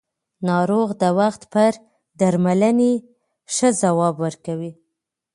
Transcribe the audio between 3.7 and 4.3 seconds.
ځواب